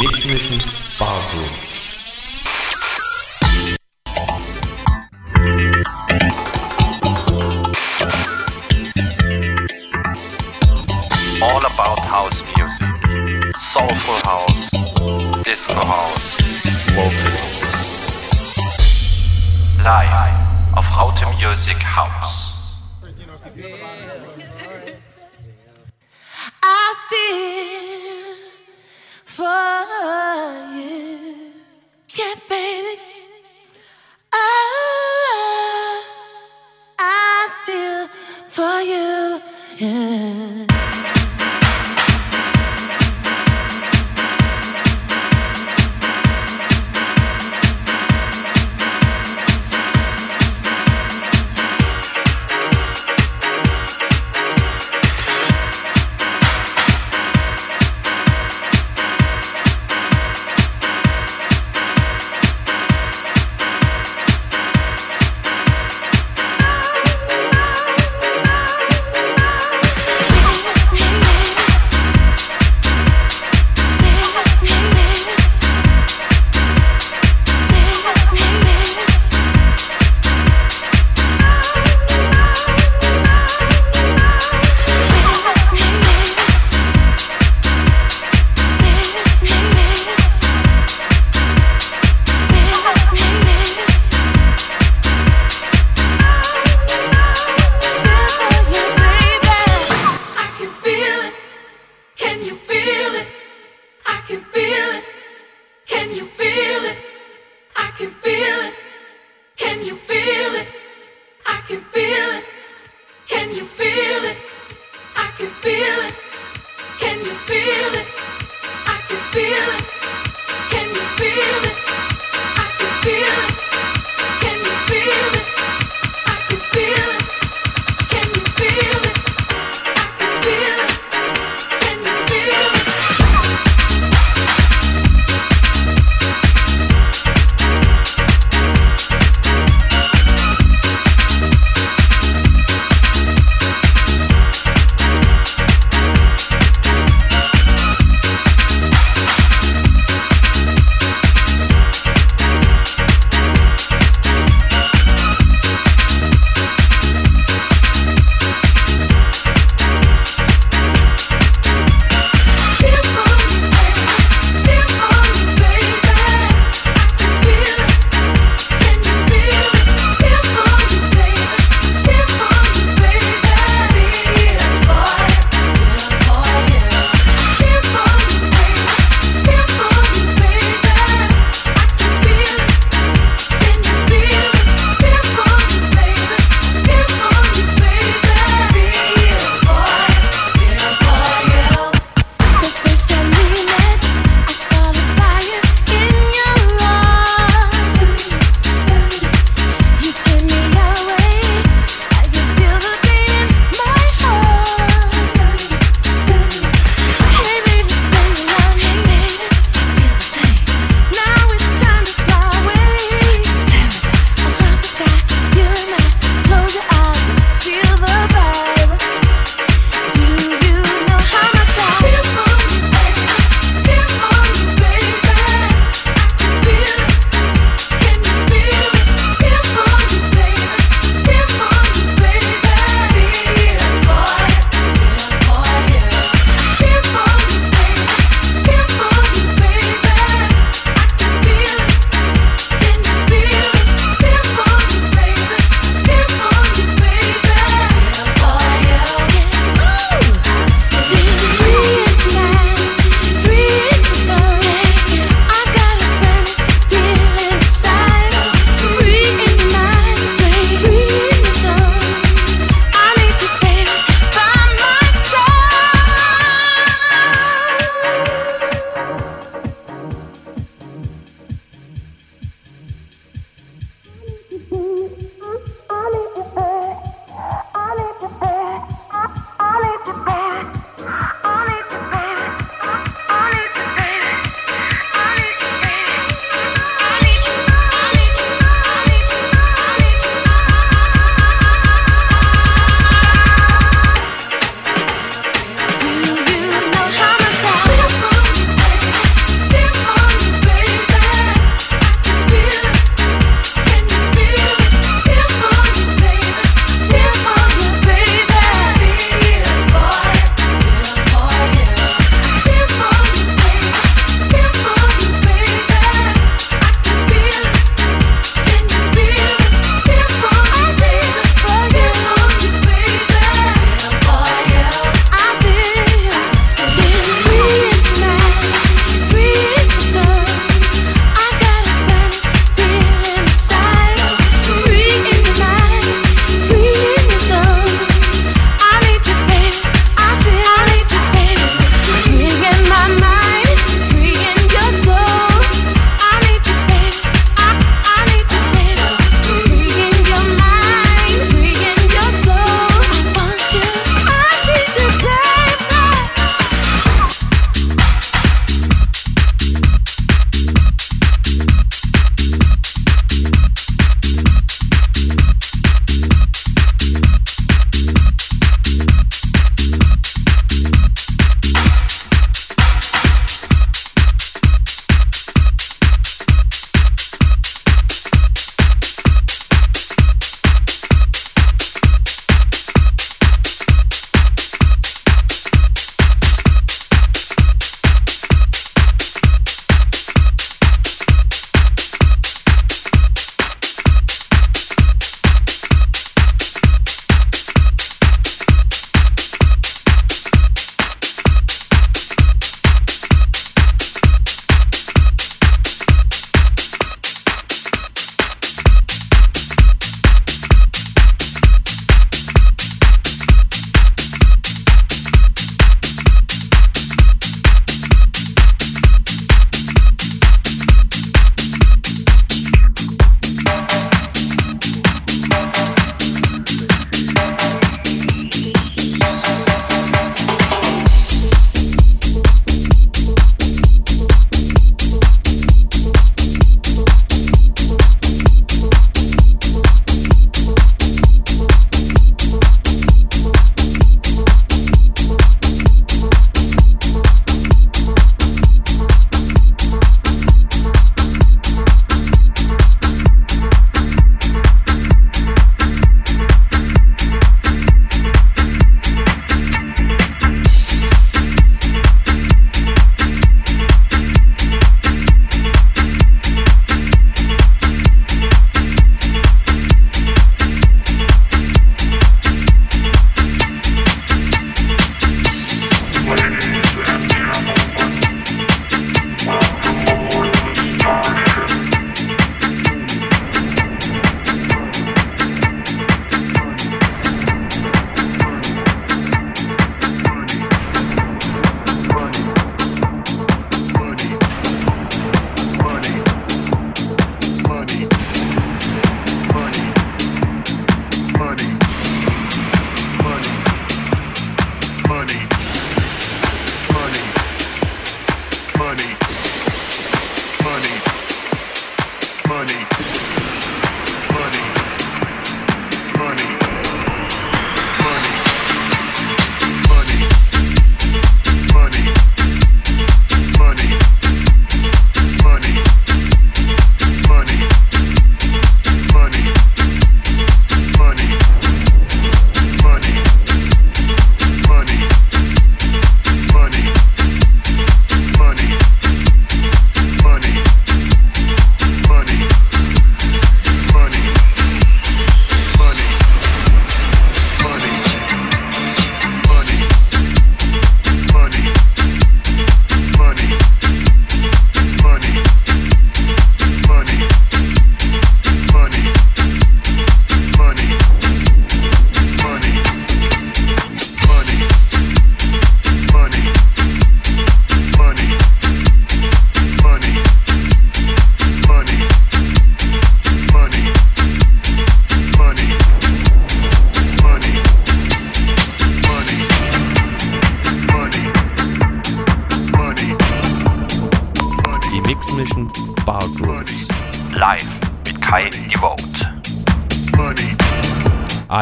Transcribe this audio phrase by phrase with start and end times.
[0.00, 0.58] Mix Mission
[0.96, 1.68] Barroom.
[11.42, 12.86] all about house music.
[13.56, 14.70] Soulful house,
[15.42, 16.36] disco house,
[16.94, 18.56] vocal house.
[19.82, 22.52] Live auf Raute Music House.
[26.62, 27.87] I feel
[29.38, 29.44] for
[30.74, 31.52] you.
[32.18, 32.98] Yeah, baby.
[34.32, 36.02] Oh,
[36.98, 38.08] I feel
[38.48, 39.40] for you.
[39.78, 40.57] Yeah.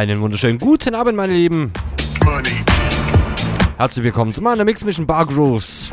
[0.09, 1.73] Einen wunderschönen guten Abend, meine Lieben.
[3.77, 5.91] Herzlich willkommen zu meiner Mix Mission Bar Grooves.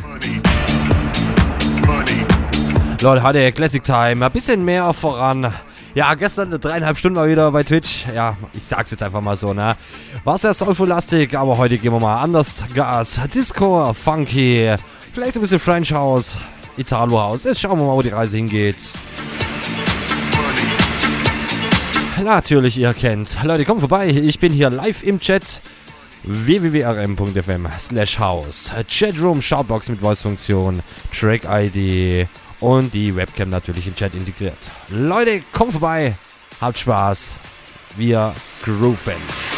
[3.01, 4.23] Leute, hatte Classic Time.
[4.23, 5.51] Ein bisschen mehr voran.
[5.95, 8.05] Ja, gestern dreieinhalb Stunden mal wieder bei Twitch.
[8.13, 9.75] Ja, ich sag's jetzt einfach mal so, ne?
[10.23, 13.19] War sehr soulful-lastig, aber heute gehen wir mal anders Gas.
[13.33, 14.75] Disco, Funky,
[15.11, 16.37] vielleicht ein bisschen French House,
[16.77, 17.45] Italo House.
[17.45, 18.77] Jetzt schauen wir mal, wo die Reise hingeht.
[22.23, 23.43] Natürlich, ihr kennt.
[23.43, 24.07] Leute, kommt vorbei.
[24.07, 25.59] Ich bin hier live im Chat.
[26.23, 28.71] www.rm.fm slash house.
[28.87, 32.27] Chatroom, Shoutbox mit Voice-Funktion, Track-ID
[32.61, 34.57] und die Webcam natürlich im Chat integriert.
[34.87, 36.15] Leute, kommt vorbei.
[36.61, 37.33] Habt Spaß.
[37.97, 39.52] Wir grooven.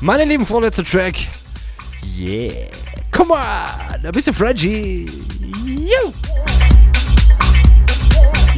[0.00, 1.16] Meine lieben, vorletzter Track.
[2.18, 2.68] Yeah.
[3.10, 4.04] Come on.
[4.04, 5.06] Ein bisschen Frenchie.
[5.64, 6.12] Yo.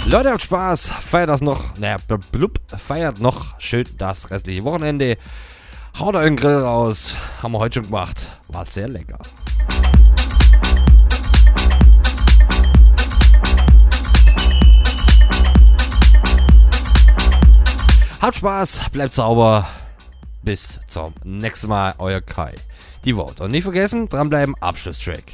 [0.07, 0.87] Leute, habt Spaß.
[0.87, 1.77] Feiert das noch.
[1.79, 1.97] Naja,
[2.31, 5.19] blub, feiert noch schön das restliche Wochenende.
[5.99, 7.17] Haut euren Grill raus.
[7.43, 8.31] Haben wir heute schon gemacht.
[8.47, 9.19] War sehr lecker.
[18.21, 19.69] Habt Spaß, bleibt sauber.
[20.43, 22.55] Bis zum nächsten Mal, euer Kai.
[23.05, 23.45] Die Vote.
[23.45, 25.25] Und nicht vergessen, dranbleiben, Abschlusstrack.